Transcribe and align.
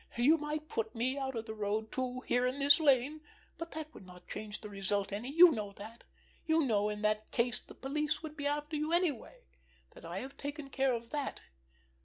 You 0.17 0.39
might 0.39 0.67
put 0.67 0.95
me 0.95 1.19
out 1.19 1.35
of 1.35 1.45
the 1.45 1.53
road, 1.53 1.91
too, 1.91 2.21
here 2.21 2.47
in 2.47 2.57
this 2.57 2.79
lane, 2.79 3.21
but 3.59 3.69
that 3.73 3.93
would 3.93 4.03
not 4.03 4.27
change 4.27 4.59
the 4.61 4.67
result 4.67 5.13
any. 5.13 5.29
You 5.31 5.51
know 5.51 5.73
that. 5.73 6.05
You 6.47 6.65
know 6.65 6.89
in 6.89 7.03
that 7.03 7.29
case 7.29 7.59
that 7.59 7.67
the 7.67 7.75
police 7.87 8.23
would 8.23 8.35
be 8.35 8.47
after 8.47 8.75
you 8.75 8.91
anyway—that 8.91 10.03
I 10.03 10.21
have 10.21 10.37
taken 10.37 10.71
care 10.71 10.93
of 10.95 11.11
that. 11.11 11.41